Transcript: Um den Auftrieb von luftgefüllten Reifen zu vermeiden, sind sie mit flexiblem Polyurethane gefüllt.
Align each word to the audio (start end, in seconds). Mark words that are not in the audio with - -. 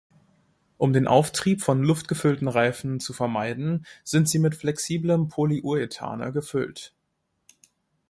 Um 0.79 0.93
den 0.93 1.05
Auftrieb 1.05 1.61
von 1.61 1.83
luftgefüllten 1.83 2.47
Reifen 2.47 2.99
zu 2.99 3.13
vermeiden, 3.13 3.85
sind 4.03 4.27
sie 4.27 4.39
mit 4.39 4.55
flexiblem 4.55 5.27
Polyurethane 5.27 6.31
gefüllt. 6.31 6.95